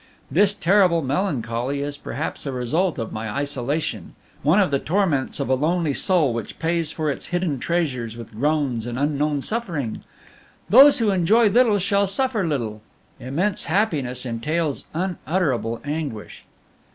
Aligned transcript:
This 0.31 0.55
terrible 0.55 1.03
melancholy 1.03 1.81
is 1.81 1.95
perhaps 1.95 2.47
a 2.47 2.51
result 2.51 2.97
of 2.97 3.13
my 3.13 3.29
isolation, 3.29 4.15
one 4.41 4.59
of 4.59 4.71
the 4.71 4.79
torments 4.79 5.39
of 5.39 5.47
a 5.47 5.53
lonely 5.53 5.93
soul 5.93 6.33
which 6.33 6.57
pays 6.57 6.91
for 6.91 7.11
its 7.11 7.27
hidden 7.27 7.59
treasures 7.59 8.17
with 8.17 8.33
groans 8.33 8.87
and 8.87 8.97
unknown 8.97 9.43
suffering. 9.43 10.03
Those 10.69 10.97
who 10.97 11.11
enjoy 11.11 11.49
little 11.49 11.77
shall 11.77 12.07
suffer 12.07 12.47
little; 12.47 12.81
immense 13.19 13.65
happiness 13.65 14.25
entails 14.25 14.85
unutterable 14.95 15.79
anguish! 15.85 16.45